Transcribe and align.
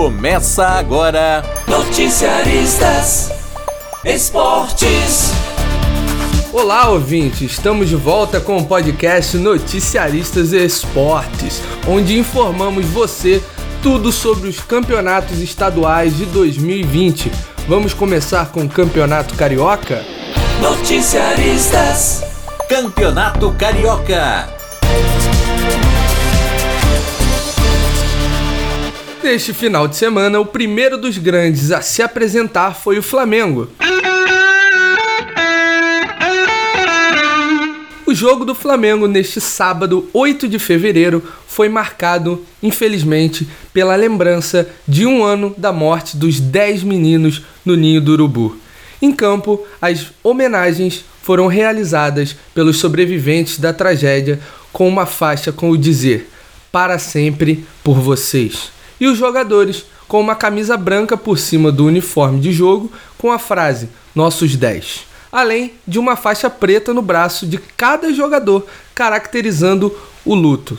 Começa 0.00 0.66
agora. 0.66 1.44
Noticiaristas 1.68 3.30
Esportes. 4.02 5.30
Olá, 6.50 6.88
ouvinte! 6.88 7.44
Estamos 7.44 7.86
de 7.86 7.96
volta 7.96 8.40
com 8.40 8.56
o 8.56 8.64
podcast 8.64 9.36
Noticiaristas 9.36 10.54
Esportes, 10.54 11.60
onde 11.86 12.18
informamos 12.18 12.86
você 12.86 13.42
tudo 13.82 14.10
sobre 14.10 14.48
os 14.48 14.58
campeonatos 14.58 15.38
estaduais 15.38 16.16
de 16.16 16.24
2020. 16.24 17.30
Vamos 17.68 17.92
começar 17.92 18.50
com 18.50 18.62
o 18.62 18.70
Campeonato 18.70 19.34
Carioca? 19.34 20.02
Noticiaristas 20.62 22.24
Campeonato 22.70 23.52
Carioca. 23.52 24.48
Neste 29.22 29.52
final 29.52 29.86
de 29.86 29.96
semana, 29.96 30.40
o 30.40 30.46
primeiro 30.46 30.96
dos 30.96 31.18
grandes 31.18 31.70
a 31.70 31.82
se 31.82 32.02
apresentar 32.02 32.74
foi 32.74 32.98
o 32.98 33.02
Flamengo. 33.02 33.68
O 38.06 38.14
jogo 38.14 38.46
do 38.46 38.54
Flamengo 38.54 39.06
neste 39.06 39.38
sábado, 39.38 40.08
8 40.14 40.48
de 40.48 40.58
fevereiro, 40.58 41.22
foi 41.46 41.68
marcado, 41.68 42.44
infelizmente, 42.62 43.46
pela 43.74 43.94
lembrança 43.94 44.66
de 44.88 45.04
um 45.04 45.22
ano 45.22 45.54
da 45.56 45.70
morte 45.70 46.16
dos 46.16 46.40
10 46.40 46.82
meninos 46.82 47.42
no 47.62 47.76
Ninho 47.76 48.00
do 48.00 48.12
Urubu. 48.12 48.56
Em 49.02 49.12
campo, 49.12 49.64
as 49.82 50.06
homenagens 50.24 51.04
foram 51.22 51.46
realizadas 51.46 52.34
pelos 52.54 52.78
sobreviventes 52.78 53.58
da 53.58 53.72
tragédia 53.72 54.40
com 54.72 54.88
uma 54.88 55.04
faixa 55.04 55.52
com 55.52 55.70
o 55.70 55.78
dizer: 55.78 56.28
Para 56.72 56.98
sempre 56.98 57.64
por 57.84 58.00
vocês 58.00 58.79
e 59.00 59.06
os 59.06 59.16
jogadores 59.16 59.86
com 60.06 60.20
uma 60.20 60.34
camisa 60.34 60.76
branca 60.76 61.16
por 61.16 61.38
cima 61.38 61.72
do 61.72 61.86
uniforme 61.86 62.40
de 62.40 62.52
jogo 62.52 62.92
com 63.16 63.32
a 63.32 63.38
frase 63.38 63.88
Nossos 64.14 64.56
10, 64.56 65.06
além 65.32 65.72
de 65.86 65.98
uma 65.98 66.16
faixa 66.16 66.50
preta 66.50 66.92
no 66.92 67.00
braço 67.00 67.46
de 67.46 67.58
cada 67.58 68.12
jogador, 68.12 68.66
caracterizando 68.94 69.96
o 70.24 70.34
luto. 70.34 70.78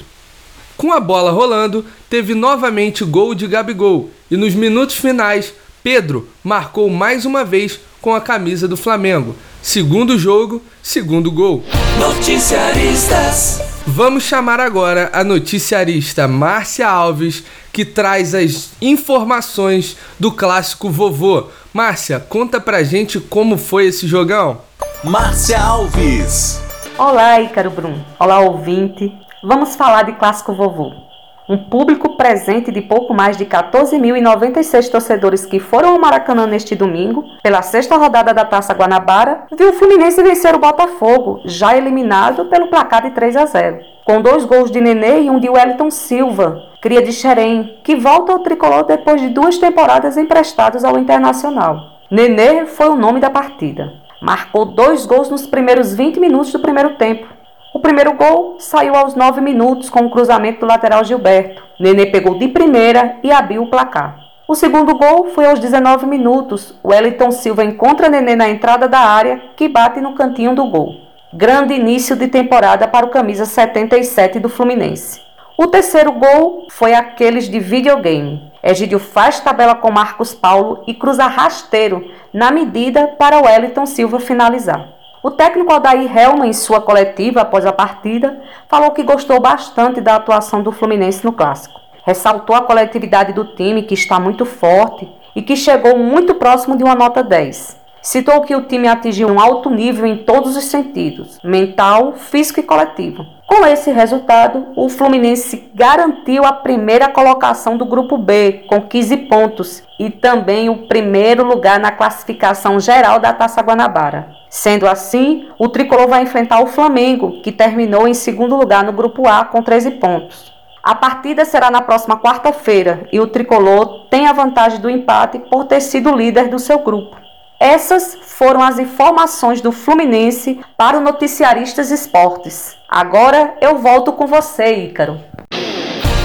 Com 0.77 0.91
a 0.91 0.99
bola 0.99 1.31
rolando, 1.31 1.85
teve 2.09 2.35
novamente 2.35 3.03
gol 3.03 3.33
de 3.33 3.47
Gabigol 3.47 4.09
e 4.29 4.35
nos 4.35 4.53
minutos 4.53 4.95
finais, 4.95 5.53
Pedro 5.83 6.27
marcou 6.43 6.89
mais 6.89 7.25
uma 7.25 7.43
vez 7.43 7.79
com 8.01 8.13
a 8.13 8.21
camisa 8.21 8.67
do 8.67 8.75
Flamengo. 8.75 9.35
Segundo 9.61 10.17
jogo, 10.17 10.61
segundo 10.81 11.31
gol. 11.31 11.63
Noticiaristas. 11.99 13.61
Vamos 13.85 14.23
chamar 14.23 14.59
agora 14.59 15.09
a 15.13 15.23
noticiarista 15.23 16.27
Márcia 16.27 16.87
Alves, 16.87 17.43
que 17.71 17.85
traz 17.85 18.35
as 18.35 18.71
informações 18.81 19.97
do 20.19 20.31
clássico 20.31 20.89
vovô. 20.89 21.47
Márcia, 21.73 22.19
conta 22.19 22.59
pra 22.59 22.83
gente 22.83 23.19
como 23.19 23.57
foi 23.57 23.85
esse 23.87 24.07
jogão. 24.07 24.59
Márcia 25.03 25.59
Alves. 25.59 26.61
Olá, 26.97 27.41
Ícaro 27.41 27.71
Brum. 27.71 28.03
Olá, 28.19 28.39
ouvinte. 28.41 29.11
Vamos 29.43 29.75
falar 29.75 30.03
de 30.03 30.13
clássico 30.13 30.53
vovô. 30.53 31.10
Um 31.51 31.57
público 31.57 32.15
presente 32.15 32.71
de 32.71 32.81
pouco 32.81 33.13
mais 33.13 33.35
de 33.35 33.45
14.096 33.45 34.89
torcedores 34.89 35.45
que 35.45 35.59
foram 35.59 35.89
ao 35.89 35.99
Maracanã 35.99 36.47
neste 36.47 36.75
domingo, 36.75 37.25
pela 37.43 37.61
sexta 37.61 37.97
rodada 37.97 38.33
da 38.33 38.45
Taça 38.45 38.73
Guanabara, 38.73 39.47
viu 39.57 39.71
o 39.71 39.73
Fluminense 39.73 40.23
vencer 40.23 40.55
o 40.55 40.59
Botafogo, 40.59 41.41
já 41.43 41.75
eliminado 41.75 42.45
pelo 42.45 42.69
placar 42.69 43.01
de 43.01 43.09
3 43.09 43.35
a 43.35 43.45
0. 43.45 43.79
Com 44.05 44.21
dois 44.21 44.45
gols 44.45 44.71
de 44.71 44.79
Nenê 44.79 45.23
e 45.23 45.29
um 45.29 45.41
de 45.41 45.49
Wellington 45.49 45.91
Silva, 45.91 46.55
cria 46.81 47.01
de 47.01 47.11
Xerém, 47.11 47.81
que 47.83 47.97
volta 47.97 48.31
ao 48.31 48.39
tricolor 48.39 48.85
depois 48.85 49.19
de 49.19 49.27
duas 49.27 49.57
temporadas 49.57 50.15
emprestados 50.15 50.85
ao 50.85 50.97
Internacional. 50.97 51.75
Nenê 52.09 52.65
foi 52.65 52.87
o 52.87 52.95
nome 52.95 53.19
da 53.19 53.29
partida. 53.29 53.91
Marcou 54.21 54.63
dois 54.63 55.05
gols 55.05 55.29
nos 55.29 55.45
primeiros 55.45 55.93
20 55.93 56.17
minutos 56.17 56.53
do 56.53 56.59
primeiro 56.59 56.91
tempo 56.91 57.40
o 57.73 57.79
primeiro 57.79 58.13
gol 58.13 58.57
saiu 58.59 58.95
aos 58.95 59.15
9 59.15 59.39
minutos 59.39 59.89
com 59.89 60.01
o 60.01 60.09
cruzamento 60.09 60.59
do 60.59 60.65
lateral 60.65 61.05
Gilberto. 61.05 61.63
Nenê 61.79 62.05
pegou 62.05 62.37
de 62.37 62.49
primeira 62.49 63.15
e 63.23 63.31
abriu 63.31 63.63
o 63.63 63.69
placar. 63.69 64.17
O 64.45 64.55
segundo 64.55 64.93
gol 64.97 65.29
foi 65.29 65.45
aos 65.45 65.57
19 65.57 66.05
minutos. 66.05 66.77
Wellington 66.83 67.31
Silva 67.31 67.63
encontra 67.63 68.09
Nenê 68.09 68.35
na 68.35 68.49
entrada 68.49 68.89
da 68.89 68.99
área, 68.99 69.41
que 69.55 69.69
bate 69.69 70.01
no 70.01 70.15
cantinho 70.15 70.53
do 70.53 70.65
gol. 70.65 70.89
Grande 71.33 71.73
início 71.73 72.17
de 72.17 72.27
temporada 72.27 72.89
para 72.89 73.05
o 73.05 73.09
camisa 73.09 73.45
77 73.45 74.37
do 74.37 74.49
Fluminense. 74.49 75.21
O 75.57 75.67
terceiro 75.67 76.11
gol 76.11 76.67
foi 76.69 76.93
aqueles 76.93 77.47
de 77.47 77.59
videogame. 77.59 78.51
Egídio 78.61 78.99
faz 78.99 79.39
tabela 79.39 79.75
com 79.75 79.89
Marcos 79.89 80.33
Paulo 80.33 80.83
e 80.85 80.93
cruza 80.93 81.25
rasteiro 81.25 82.03
na 82.33 82.51
medida 82.51 83.07
para 83.17 83.39
Wellington 83.39 83.85
Silva 83.85 84.19
finalizar. 84.19 85.00
O 85.23 85.29
técnico 85.29 85.71
Aldair 85.71 86.17
Helman, 86.17 86.49
em 86.49 86.53
sua 86.53 86.81
coletiva 86.81 87.41
após 87.41 87.63
a 87.63 87.71
partida, 87.71 88.41
falou 88.67 88.89
que 88.89 89.03
gostou 89.03 89.39
bastante 89.39 90.01
da 90.01 90.15
atuação 90.15 90.63
do 90.63 90.71
Fluminense 90.71 91.23
no 91.23 91.31
clássico. 91.31 91.79
Ressaltou 92.03 92.55
a 92.55 92.61
coletividade 92.63 93.31
do 93.31 93.45
time, 93.45 93.83
que 93.83 93.93
está 93.93 94.19
muito 94.19 94.45
forte 94.45 95.07
e 95.35 95.43
que 95.43 95.55
chegou 95.55 95.95
muito 95.95 96.33
próximo 96.33 96.75
de 96.75 96.83
uma 96.83 96.95
nota 96.95 97.23
10. 97.23 97.80
Citou 98.01 98.41
que 98.41 98.55
o 98.55 98.63
time 98.63 98.87
atingiu 98.87 99.27
um 99.27 99.39
alto 99.39 99.69
nível 99.69 100.07
em 100.07 100.17
todos 100.17 100.57
os 100.57 100.63
sentidos, 100.63 101.37
mental, 101.43 102.13
físico 102.13 102.59
e 102.59 102.63
coletivo. 102.63 103.23
Com 103.45 103.63
esse 103.65 103.91
resultado, 103.91 104.69
o 104.75 104.89
Fluminense 104.89 105.69
garantiu 105.75 106.43
a 106.43 106.51
primeira 106.51 107.09
colocação 107.09 107.77
do 107.77 107.85
grupo 107.85 108.17
B, 108.17 108.63
com 108.67 108.81
15 108.81 109.17
pontos, 109.17 109.83
e 109.99 110.09
também 110.09 110.67
o 110.67 110.87
primeiro 110.87 111.45
lugar 111.45 111.79
na 111.79 111.91
classificação 111.91 112.79
geral 112.79 113.19
da 113.19 113.33
Taça 113.33 113.61
Guanabara. 113.61 114.29
Sendo 114.49 114.87
assim, 114.87 115.47
o 115.59 115.69
tricolor 115.69 116.07
vai 116.07 116.23
enfrentar 116.23 116.59
o 116.61 116.67
Flamengo, 116.67 117.41
que 117.43 117.51
terminou 117.51 118.07
em 118.07 118.15
segundo 118.15 118.55
lugar 118.55 118.83
no 118.83 118.93
grupo 118.93 119.27
A 119.27 119.45
com 119.45 119.61
13 119.61 119.91
pontos. 119.91 120.51
A 120.81 120.95
partida 120.95 121.45
será 121.45 121.69
na 121.69 121.83
próxima 121.83 122.19
quarta-feira 122.19 123.07
e 123.13 123.19
o 123.19 123.27
tricolor 123.27 124.07
tem 124.09 124.25
a 124.25 124.33
vantagem 124.33 124.79
do 124.79 124.89
empate 124.89 125.37
por 125.37 125.65
ter 125.65 125.79
sido 125.79 126.15
líder 126.15 126.47
do 126.47 126.57
seu 126.57 126.79
grupo. 126.79 127.20
Essas 127.61 128.17
foram 128.25 128.59
as 128.59 128.79
informações 128.79 129.61
do 129.61 129.71
Fluminense 129.71 130.59
para 130.75 130.97
o 130.97 130.99
Noticiaristas 130.99 131.91
Esportes. 131.91 132.75
Agora 132.89 133.53
eu 133.61 133.77
volto 133.77 134.13
com 134.13 134.25
você, 134.25 134.85
Ícaro. 134.85 135.21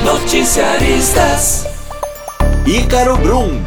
Noticiaristas 0.03 1.67
Ícaro 2.67 3.19
Brum. 3.19 3.63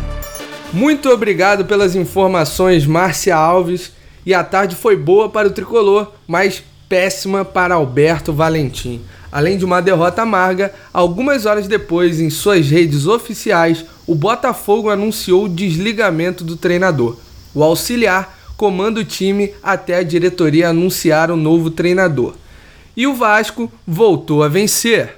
Muito 0.74 1.12
obrigado 1.12 1.66
pelas 1.66 1.96
informações, 1.96 2.88
Márcia 2.88 3.36
Alves. 3.36 3.92
E 4.26 4.34
a 4.34 4.44
tarde 4.44 4.76
foi 4.76 4.96
boa 4.98 5.30
para 5.30 5.48
o 5.48 5.52
tricolor, 5.52 6.12
mas 6.28 6.64
péssima 6.90 7.46
para 7.46 7.76
Alberto 7.76 8.34
Valentim. 8.34 9.00
Além 9.32 9.60
de 9.60 9.64
uma 9.64 9.80
derrota 9.80 10.24
amarga, 10.24 10.74
algumas 10.92 11.46
horas 11.46 11.68
depois, 11.68 12.20
em 12.20 12.32
suas 12.32 12.68
redes 12.68 13.06
oficiais, 13.06 13.86
o 14.08 14.16
Botafogo 14.16 14.90
anunciou 14.90 15.44
o 15.44 15.50
desligamento 15.50 16.44
do 16.44 16.58
treinador. 16.58 17.29
O 17.60 17.64
auxiliar 17.66 18.40
comanda 18.56 19.02
o 19.02 19.04
time 19.04 19.54
até 19.62 19.98
a 19.98 20.02
diretoria 20.02 20.70
anunciar 20.70 21.30
o 21.30 21.36
novo 21.36 21.70
treinador. 21.70 22.36
E 22.96 23.06
o 23.06 23.14
Vasco 23.14 23.70
voltou 23.86 24.44
a 24.44 24.48
vencer. 24.48 25.18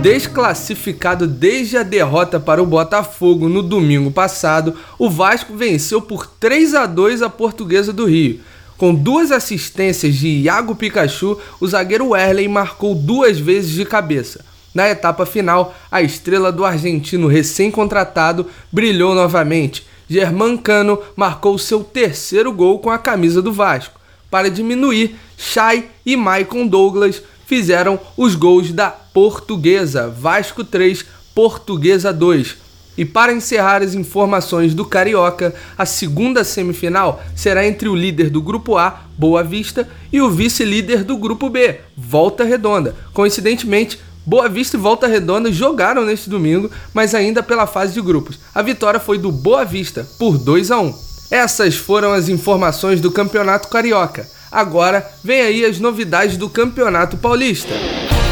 Desclassificado 0.00 1.26
desde 1.26 1.76
a 1.76 1.82
derrota 1.82 2.40
para 2.40 2.62
o 2.62 2.66
Botafogo 2.66 3.46
no 3.46 3.62
domingo 3.62 4.10
passado, 4.10 4.74
o 4.98 5.10
Vasco 5.10 5.54
venceu 5.54 6.00
por 6.00 6.26
3 6.26 6.74
a 6.74 6.86
2 6.86 7.20
a 7.20 7.28
Portuguesa 7.28 7.92
do 7.92 8.06
Rio. 8.06 8.40
Com 8.80 8.94
duas 8.94 9.30
assistências 9.30 10.14
de 10.14 10.26
Iago 10.26 10.74
Pikachu, 10.74 11.38
o 11.60 11.68
zagueiro 11.68 12.08
Werley 12.08 12.48
marcou 12.48 12.94
duas 12.94 13.38
vezes 13.38 13.72
de 13.72 13.84
cabeça. 13.84 14.42
Na 14.74 14.88
etapa 14.88 15.26
final, 15.26 15.74
a 15.90 16.00
estrela 16.00 16.50
do 16.50 16.64
argentino 16.64 17.26
recém-contratado 17.26 18.46
brilhou 18.72 19.14
novamente. 19.14 19.86
Germán 20.08 20.56
Cano 20.56 20.98
marcou 21.14 21.58
seu 21.58 21.84
terceiro 21.84 22.50
gol 22.54 22.78
com 22.78 22.88
a 22.88 22.96
camisa 22.96 23.42
do 23.42 23.52
Vasco. 23.52 24.00
Para 24.30 24.50
diminuir, 24.50 25.14
Chay 25.36 25.90
e 26.06 26.16
Maicon 26.16 26.66
Douglas 26.66 27.22
fizeram 27.44 28.00
os 28.16 28.34
gols 28.34 28.72
da 28.72 28.88
Portuguesa, 28.88 30.08
Vasco 30.08 30.64
3, 30.64 31.04
Portuguesa 31.34 32.14
2. 32.14 32.69
E 33.00 33.04
para 33.06 33.32
encerrar 33.32 33.82
as 33.82 33.94
informações 33.94 34.74
do 34.74 34.84
Carioca, 34.84 35.54
a 35.78 35.86
segunda 35.86 36.44
semifinal 36.44 37.22
será 37.34 37.66
entre 37.66 37.88
o 37.88 37.94
líder 37.94 38.28
do 38.28 38.42
grupo 38.42 38.76
A, 38.76 39.04
Boa 39.16 39.42
Vista, 39.42 39.88
e 40.12 40.20
o 40.20 40.28
vice-líder 40.28 41.02
do 41.02 41.16
grupo 41.16 41.48
B, 41.48 41.80
Volta 41.96 42.44
Redonda. 42.44 42.94
Coincidentemente, 43.14 43.98
Boa 44.26 44.50
Vista 44.50 44.76
e 44.76 44.78
Volta 44.78 45.06
Redonda 45.06 45.50
jogaram 45.50 46.04
neste 46.04 46.28
domingo, 46.28 46.70
mas 46.92 47.14
ainda 47.14 47.42
pela 47.42 47.66
fase 47.66 47.94
de 47.94 48.02
grupos. 48.02 48.38
A 48.54 48.60
vitória 48.60 49.00
foi 49.00 49.16
do 49.16 49.32
Boa 49.32 49.64
Vista 49.64 50.06
por 50.18 50.36
2 50.36 50.70
a 50.70 50.78
1. 50.78 50.94
Essas 51.30 51.76
foram 51.76 52.12
as 52.12 52.28
informações 52.28 53.00
do 53.00 53.10
Campeonato 53.10 53.68
Carioca. 53.68 54.28
Agora 54.52 55.10
vem 55.24 55.40
aí 55.40 55.64
as 55.64 55.80
novidades 55.80 56.36
do 56.36 56.50
Campeonato 56.50 57.16
Paulista. 57.16 57.72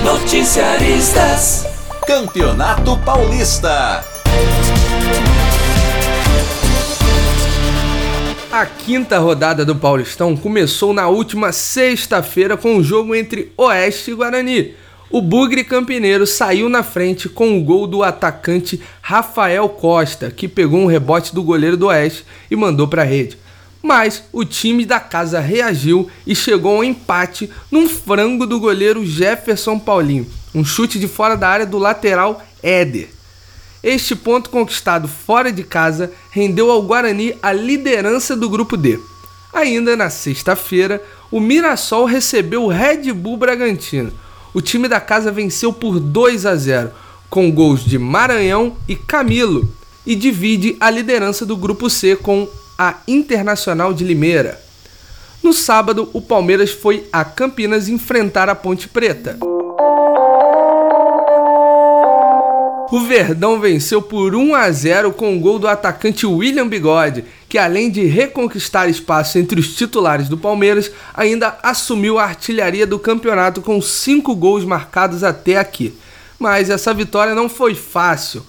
Noticiaristas. 0.04 1.64
Campeonato 2.06 2.98
Paulista. 2.98 4.17
A 8.50 8.66
quinta 8.66 9.18
rodada 9.18 9.64
do 9.64 9.76
Paulistão 9.76 10.36
começou 10.36 10.92
na 10.92 11.06
última 11.06 11.52
sexta-feira 11.52 12.56
com 12.56 12.74
o 12.74 12.78
um 12.78 12.82
jogo 12.82 13.14
entre 13.14 13.52
Oeste 13.56 14.10
e 14.10 14.14
Guarani. 14.14 14.74
O 15.10 15.22
Bugre 15.22 15.62
Campineiro 15.62 16.26
saiu 16.26 16.68
na 16.68 16.82
frente 16.82 17.28
com 17.28 17.56
o 17.56 17.62
gol 17.62 17.86
do 17.86 18.02
atacante 18.02 18.80
Rafael 19.00 19.68
Costa, 19.68 20.30
que 20.30 20.48
pegou 20.48 20.80
um 20.80 20.86
rebote 20.86 21.32
do 21.32 21.42
goleiro 21.42 21.76
do 21.76 21.86
Oeste 21.86 22.24
e 22.50 22.56
mandou 22.56 22.88
para 22.88 23.02
a 23.02 23.04
rede. 23.04 23.38
Mas 23.80 24.24
o 24.32 24.44
time 24.44 24.84
da 24.84 24.98
casa 24.98 25.38
reagiu 25.38 26.10
e 26.26 26.34
chegou 26.34 26.78
ao 26.78 26.84
empate 26.84 27.48
num 27.70 27.88
frango 27.88 28.44
do 28.44 28.58
goleiro 28.58 29.06
Jefferson 29.06 29.78
Paulinho, 29.78 30.26
um 30.54 30.64
chute 30.64 30.98
de 30.98 31.06
fora 31.06 31.36
da 31.36 31.48
área 31.48 31.66
do 31.66 31.78
lateral 31.78 32.42
Éder. 32.60 33.17
Este 33.82 34.16
ponto 34.16 34.50
conquistado 34.50 35.06
fora 35.06 35.52
de 35.52 35.62
casa 35.62 36.12
rendeu 36.30 36.70
ao 36.70 36.82
Guarani 36.82 37.34
a 37.42 37.52
liderança 37.52 38.34
do 38.34 38.50
grupo 38.50 38.76
D. 38.76 38.98
Ainda 39.52 39.96
na 39.96 40.10
sexta-feira, 40.10 41.02
o 41.30 41.40
Mirassol 41.40 42.04
recebeu 42.04 42.64
o 42.64 42.68
Red 42.68 43.12
Bull 43.12 43.36
Bragantino. 43.36 44.12
O 44.52 44.60
time 44.60 44.88
da 44.88 45.00
casa 45.00 45.30
venceu 45.30 45.72
por 45.72 46.00
2 46.00 46.46
a 46.46 46.56
0, 46.56 46.90
com 47.30 47.50
gols 47.52 47.84
de 47.84 47.98
Maranhão 47.98 48.76
e 48.88 48.96
Camilo, 48.96 49.68
e 50.04 50.14
divide 50.14 50.76
a 50.80 50.90
liderança 50.90 51.46
do 51.46 51.56
grupo 51.56 51.88
C 51.88 52.16
com 52.16 52.48
a 52.76 52.96
Internacional 53.06 53.92
de 53.92 54.04
Limeira. 54.04 54.60
No 55.42 55.52
sábado, 55.52 56.10
o 56.12 56.20
Palmeiras 56.20 56.70
foi 56.70 57.06
a 57.12 57.24
Campinas 57.24 57.88
enfrentar 57.88 58.48
a 58.48 58.54
Ponte 58.54 58.88
Preta. 58.88 59.38
O 62.90 63.00
Verdão 63.00 63.60
venceu 63.60 64.00
por 64.00 64.34
1 64.34 64.54
a 64.54 64.70
0 64.70 65.12
com 65.12 65.36
o 65.36 65.40
gol 65.40 65.58
do 65.58 65.68
atacante 65.68 66.24
William 66.24 66.66
Bigode, 66.66 67.22
que 67.46 67.58
além 67.58 67.90
de 67.90 68.06
reconquistar 68.06 68.88
espaço 68.88 69.38
entre 69.38 69.60
os 69.60 69.74
titulares 69.74 70.26
do 70.26 70.38
Palmeiras, 70.38 70.90
ainda 71.12 71.58
assumiu 71.62 72.18
a 72.18 72.24
artilharia 72.24 72.86
do 72.86 72.98
campeonato 72.98 73.60
com 73.60 73.80
5 73.82 74.34
gols 74.34 74.64
marcados 74.64 75.22
até 75.22 75.58
aqui. 75.58 75.94
Mas 76.38 76.70
essa 76.70 76.94
vitória 76.94 77.34
não 77.34 77.46
foi 77.46 77.74
fácil. 77.74 78.42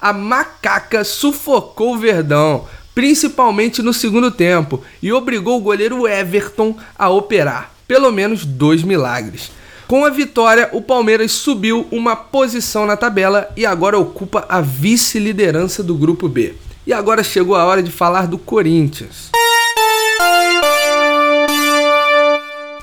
A 0.00 0.14
macaca 0.14 1.04
sufocou 1.04 1.94
o 1.94 1.98
Verdão, 1.98 2.64
principalmente 2.94 3.82
no 3.82 3.92
segundo 3.92 4.30
tempo, 4.30 4.82
e 5.02 5.12
obrigou 5.12 5.58
o 5.58 5.62
goleiro 5.62 6.08
Everton 6.08 6.74
a 6.98 7.10
operar 7.10 7.74
pelo 7.86 8.10
menos 8.10 8.44
dois 8.44 8.82
milagres. 8.82 9.50
Com 9.86 10.04
a 10.04 10.10
vitória, 10.10 10.70
o 10.72 10.80
Palmeiras 10.80 11.32
subiu 11.32 11.86
uma 11.90 12.16
posição 12.16 12.86
na 12.86 12.96
tabela 12.96 13.50
e 13.56 13.66
agora 13.66 13.98
ocupa 13.98 14.46
a 14.48 14.60
vice-liderança 14.60 15.82
do 15.82 15.94
grupo 15.94 16.28
B. 16.28 16.54
E 16.86 16.92
agora 16.92 17.22
chegou 17.22 17.54
a 17.54 17.64
hora 17.64 17.82
de 17.82 17.90
falar 17.90 18.26
do 18.26 18.38
Corinthians. 18.38 19.30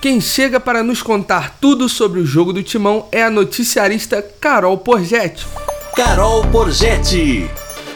Quem 0.02 0.20
chega 0.20 0.60
para 0.60 0.82
nos 0.82 1.02
contar 1.02 1.58
tudo 1.62 1.88
sobre 1.88 2.20
o 2.20 2.26
jogo 2.26 2.52
do 2.52 2.64
Timão 2.64 3.08
é 3.12 3.24
a 3.24 3.30
noticiarista 3.30 4.22
Carol 4.40 4.78
Porgetti. 4.78 5.46
Carol 5.96 6.44
Porgetti. 6.48 7.50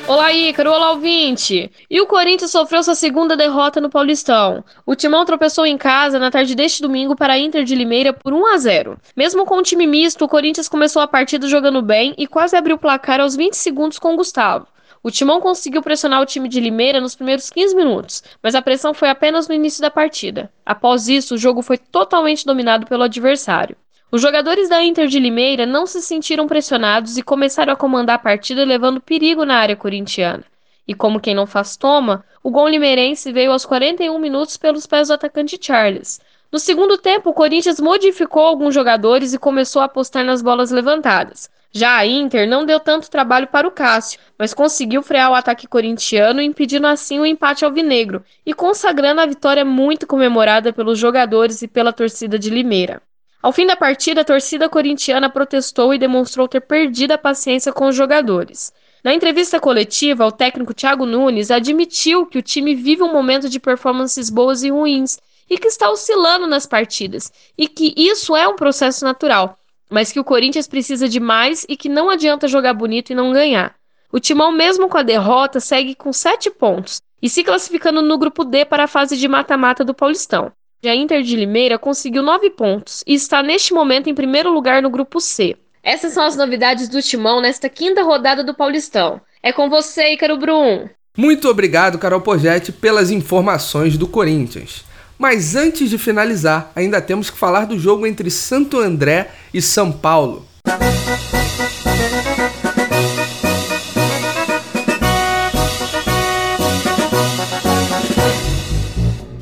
Olá, 0.07 0.31
Ícaro. 0.31 0.71
Olá, 0.71 0.91
ouvinte. 0.91 1.71
E 1.89 1.99
o 1.99 2.05
Corinthians 2.05 2.51
sofreu 2.51 2.83
sua 2.83 2.93
segunda 2.93 3.35
derrota 3.35 3.81
no 3.81 3.89
Paulistão. 3.89 4.63
O 4.85 4.93
Timão 4.93 5.25
tropeçou 5.25 5.65
em 5.65 5.79
casa 5.79 6.19
na 6.19 6.29
tarde 6.29 6.53
deste 6.53 6.79
domingo 6.79 7.15
para 7.15 7.33
a 7.33 7.39
Inter 7.39 7.63
de 7.63 7.73
Limeira 7.73 8.13
por 8.13 8.31
1 8.31 8.45
a 8.45 8.57
0. 8.57 8.99
Mesmo 9.15 9.45
com 9.45 9.57
o 9.57 9.63
time 9.63 9.87
misto, 9.87 10.23
o 10.23 10.27
Corinthians 10.27 10.69
começou 10.69 11.01
a 11.01 11.07
partida 11.07 11.47
jogando 11.47 11.81
bem 11.81 12.13
e 12.19 12.27
quase 12.27 12.55
abriu 12.55 12.75
o 12.75 12.79
placar 12.79 13.19
aos 13.19 13.35
20 13.35 13.55
segundos 13.55 13.97
com 13.97 14.13
o 14.13 14.17
Gustavo. 14.17 14.67
O 15.01 15.09
Timão 15.09 15.41
conseguiu 15.41 15.81
pressionar 15.81 16.21
o 16.21 16.25
time 16.25 16.47
de 16.47 16.59
Limeira 16.59 17.01
nos 17.01 17.15
primeiros 17.15 17.49
15 17.49 17.75
minutos, 17.75 18.23
mas 18.43 18.53
a 18.53 18.61
pressão 18.61 18.93
foi 18.93 19.09
apenas 19.09 19.47
no 19.47 19.55
início 19.55 19.81
da 19.81 19.89
partida. 19.89 20.51
Após 20.63 21.07
isso, 21.07 21.33
o 21.33 21.37
jogo 21.37 21.63
foi 21.63 21.79
totalmente 21.79 22.45
dominado 22.45 22.85
pelo 22.85 23.03
adversário. 23.03 23.75
Os 24.15 24.21
jogadores 24.21 24.69
da 24.69 24.81
Inter 24.81 25.07
de 25.07 25.19
Limeira 25.19 25.65
não 25.65 25.85
se 25.85 26.01
sentiram 26.01 26.47
pressionados 26.47 27.17
e 27.17 27.21
começaram 27.21 27.73
a 27.73 27.75
comandar 27.75 28.15
a 28.15 28.19
partida 28.19 28.63
levando 28.63 29.01
perigo 29.01 29.43
na 29.43 29.57
área 29.57 29.75
corintiana. 29.75 30.45
E 30.87 30.95
como 30.95 31.19
quem 31.19 31.35
não 31.35 31.45
faz 31.45 31.75
toma, 31.75 32.23
o 32.41 32.49
gol 32.49 32.69
limeirense 32.69 33.33
veio 33.33 33.51
aos 33.51 33.65
41 33.65 34.17
minutos 34.17 34.55
pelos 34.55 34.87
pés 34.87 35.09
do 35.09 35.15
atacante 35.15 35.59
Charles. 35.61 36.21
No 36.49 36.57
segundo 36.57 36.97
tempo, 36.97 37.29
o 37.29 37.33
Corinthians 37.33 37.81
modificou 37.81 38.43
alguns 38.43 38.73
jogadores 38.73 39.33
e 39.33 39.37
começou 39.37 39.81
a 39.81 39.85
apostar 39.85 40.23
nas 40.23 40.41
bolas 40.41 40.71
levantadas. 40.71 41.49
Já 41.69 41.97
a 41.97 42.07
Inter 42.07 42.47
não 42.47 42.65
deu 42.65 42.79
tanto 42.79 43.11
trabalho 43.11 43.47
para 43.47 43.67
o 43.67 43.71
Cássio, 43.71 44.17
mas 44.39 44.53
conseguiu 44.53 45.03
frear 45.03 45.29
o 45.29 45.35
ataque 45.35 45.67
corintiano, 45.67 46.41
impedindo 46.41 46.87
assim 46.87 47.19
o 47.19 47.25
empate 47.25 47.65
alvinegro 47.65 48.23
e 48.45 48.53
consagrando 48.53 49.19
a 49.19 49.25
vitória 49.25 49.65
muito 49.65 50.07
comemorada 50.07 50.71
pelos 50.71 50.97
jogadores 50.97 51.61
e 51.61 51.67
pela 51.67 51.91
torcida 51.91 52.39
de 52.39 52.49
Limeira. 52.49 53.01
Ao 53.45 53.51
fim 53.51 53.67
da 53.67 53.75
partida, 53.75 54.21
a 54.21 54.25
torcida 54.25 54.67
corintiana 54.67 55.29
protestou 55.29 55.93
e 55.93 55.99
demonstrou 55.99 56.47
ter 56.47 56.61
perdido 56.61 57.11
a 57.11 57.17
paciência 57.17 57.71
com 57.71 57.85
os 57.89 57.95
jogadores. 57.95 58.73
Na 59.03 59.13
entrevista 59.13 59.59
coletiva, 59.59 60.25
o 60.25 60.31
técnico 60.31 60.73
Thiago 60.73 61.05
Nunes 61.05 61.51
admitiu 61.51 62.25
que 62.25 62.39
o 62.39 62.41
time 62.41 62.73
vive 62.73 63.03
um 63.03 63.13
momento 63.13 63.47
de 63.47 63.59
performances 63.59 64.31
boas 64.31 64.63
e 64.63 64.71
ruins 64.71 65.19
e 65.47 65.59
que 65.59 65.67
está 65.67 65.91
oscilando 65.91 66.47
nas 66.47 66.65
partidas, 66.65 67.31
e 67.55 67.67
que 67.67 67.93
isso 67.95 68.35
é 68.35 68.47
um 68.47 68.55
processo 68.55 69.05
natural, 69.05 69.59
mas 69.91 70.11
que 70.11 70.19
o 70.19 70.23
Corinthians 70.23 70.67
precisa 70.67 71.07
de 71.07 71.19
mais 71.19 71.67
e 71.69 71.77
que 71.77 71.87
não 71.87 72.09
adianta 72.09 72.47
jogar 72.47 72.73
bonito 72.73 73.11
e 73.11 73.15
não 73.15 73.31
ganhar. 73.31 73.75
O 74.11 74.19
Timão, 74.19 74.51
mesmo 74.51 74.89
com 74.89 74.97
a 74.97 75.03
derrota, 75.03 75.59
segue 75.59 75.93
com 75.93 76.11
7 76.11 76.49
pontos 76.49 76.99
e 77.21 77.29
se 77.29 77.43
classificando 77.43 78.01
no 78.01 78.17
grupo 78.17 78.43
D 78.43 78.65
para 78.65 78.85
a 78.85 78.87
fase 78.87 79.15
de 79.15 79.27
mata-mata 79.27 79.85
do 79.85 79.93
Paulistão. 79.93 80.51
A 80.87 80.95
Inter 80.95 81.21
de 81.21 81.35
Limeira 81.35 81.77
conseguiu 81.77 82.21
nove 82.21 82.49
pontos 82.49 83.03
e 83.07 83.13
está 83.13 83.41
neste 83.41 83.73
momento 83.73 84.09
em 84.09 84.15
primeiro 84.15 84.51
lugar 84.51 84.81
no 84.81 84.89
grupo 84.89 85.19
C. 85.19 85.55
Essas 85.83 86.13
são 86.13 86.23
as 86.23 86.35
novidades 86.35 86.89
do 86.89 87.01
Timão 87.01 87.41
nesta 87.41 87.69
quinta 87.69 88.03
rodada 88.03 88.43
do 88.43 88.53
Paulistão. 88.53 89.21
É 89.43 89.51
com 89.51 89.69
você, 89.69 90.13
Ícaro 90.13 90.37
Brum. 90.37 90.89
Muito 91.17 91.47
obrigado, 91.47 91.97
Carol 91.97 92.21
Pogetti, 92.21 92.71
pelas 92.71 93.11
informações 93.11 93.97
do 93.97 94.07
Corinthians. 94.07 94.83
Mas 95.17 95.55
antes 95.55 95.89
de 95.89 95.97
finalizar, 95.97 96.71
ainda 96.75 97.01
temos 97.01 97.29
que 97.29 97.37
falar 97.37 97.65
do 97.65 97.79
jogo 97.79 98.05
entre 98.05 98.29
Santo 98.29 98.79
André 98.79 99.29
e 99.53 99.61
São 99.61 99.91
Paulo. 99.91 100.45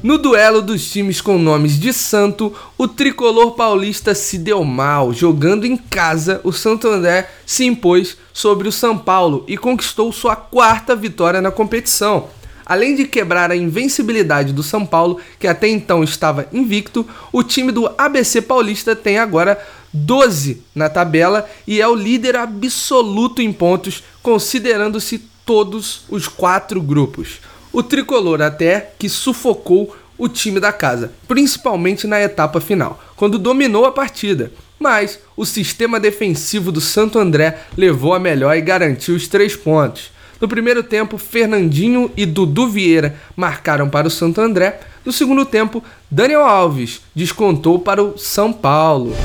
No 0.03 0.17
duelo 0.17 0.61
dos 0.61 0.91
times 0.91 1.21
com 1.21 1.37
nomes 1.37 1.79
de 1.79 1.93
santo, 1.93 2.53
o 2.77 2.89
tricolor 2.89 3.51
paulista 3.51 4.13
se 4.13 4.37
deu 4.37 4.61
mal. 4.65 5.13
Jogando 5.13 5.65
em 5.65 5.77
casa, 5.77 6.41
o 6.43 6.51
Santo 6.51 6.89
André 6.89 7.29
se 7.45 7.63
impôs 7.63 8.17
sobre 8.33 8.67
o 8.67 8.71
São 8.71 8.97
Paulo 8.97 9.45
e 9.47 9.55
conquistou 9.55 10.11
sua 10.11 10.35
quarta 10.35 10.93
vitória 10.93 11.41
na 11.41 11.51
competição. 11.51 12.27
Além 12.65 12.97
de 12.97 13.05
quebrar 13.05 13.49
a 13.49 13.55
invencibilidade 13.55 14.51
do 14.51 14.61
São 14.61 14.85
Paulo, 14.85 15.21
que 15.39 15.47
até 15.47 15.69
então 15.69 16.03
estava 16.03 16.49
invicto, 16.51 17.07
o 17.31 17.41
time 17.41 17.71
do 17.71 17.89
ABC 17.97 18.41
Paulista 18.41 18.97
tem 18.97 19.17
agora 19.17 19.57
12 19.93 20.61
na 20.75 20.89
tabela 20.89 21.49
e 21.65 21.79
é 21.79 21.87
o 21.87 21.95
líder 21.95 22.35
absoluto 22.35 23.41
em 23.41 23.53
pontos, 23.53 24.03
considerando-se 24.21 25.19
todos 25.45 26.03
os 26.09 26.27
quatro 26.27 26.81
grupos. 26.81 27.39
O 27.73 27.81
tricolor 27.81 28.39
até 28.39 28.91
que 28.99 29.09
sufocou 29.09 29.97
o 30.15 30.29
time 30.29 30.59
da 30.59 30.71
casa, 30.71 31.11
principalmente 31.27 32.05
na 32.05 32.21
etapa 32.21 32.61
final, 32.61 33.03
quando 33.15 33.39
dominou 33.39 33.85
a 33.85 33.91
partida. 33.91 34.51
Mas 34.79 35.19
o 35.35 35.43
sistema 35.43 35.99
defensivo 35.99 36.71
do 36.71 36.79
Santo 36.79 37.17
André 37.17 37.57
levou 37.75 38.13
a 38.13 38.19
melhor 38.19 38.55
e 38.55 38.61
garantiu 38.61 39.15
os 39.15 39.27
três 39.27 39.55
pontos. 39.55 40.11
No 40.39 40.47
primeiro 40.47 40.83
tempo, 40.83 41.17
Fernandinho 41.17 42.11
e 42.15 42.27
Dudu 42.27 42.67
Vieira 42.67 43.15
marcaram 43.35 43.89
para 43.89 44.07
o 44.07 44.11
Santo 44.11 44.39
André. 44.39 44.79
No 45.03 45.11
segundo 45.11 45.43
tempo, 45.43 45.83
Daniel 46.11 46.45
Alves 46.45 47.01
descontou 47.15 47.79
para 47.79 48.03
o 48.03 48.19
São 48.19 48.53
Paulo. 48.53 49.15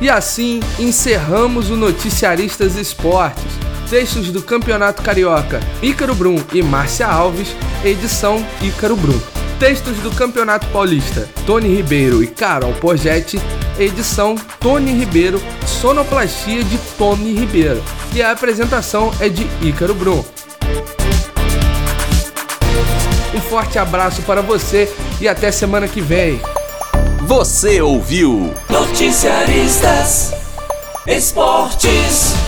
E 0.00 0.08
assim 0.08 0.60
encerramos 0.78 1.68
o 1.68 1.76
Noticiaristas 1.76 2.76
Esportes 2.76 3.61
textos 3.92 4.32
do 4.32 4.42
Campeonato 4.42 5.02
Carioca 5.02 5.60
Ícaro 5.82 6.14
Brum 6.14 6.42
e 6.54 6.62
Márcia 6.62 7.06
Alves, 7.06 7.54
edição 7.84 8.42
Ícaro 8.62 8.96
Brum. 8.96 9.20
Textos 9.58 9.98
do 9.98 10.10
Campeonato 10.12 10.66
Paulista 10.68 11.28
Tony 11.44 11.68
Ribeiro 11.68 12.22
e 12.22 12.26
Carol 12.26 12.72
Porgetti, 12.72 13.38
edição 13.78 14.34
Tony 14.58 14.94
Ribeiro, 14.94 15.38
sonoplastia 15.66 16.64
de 16.64 16.78
Tony 16.96 17.34
Ribeiro. 17.34 17.84
E 18.14 18.22
a 18.22 18.32
apresentação 18.32 19.12
é 19.20 19.28
de 19.28 19.46
Ícaro 19.60 19.94
Brum. 19.94 20.24
forte 23.50 23.78
abraço 23.78 24.22
para 24.22 24.40
você 24.40 24.90
e 25.20 25.28
até 25.28 25.52
semana 25.52 25.86
que 25.86 26.00
vem. 26.00 26.40
Você 27.26 27.82
ouviu? 27.82 28.54
Noticiaristas 28.70 30.32
Esportes. 31.06 32.41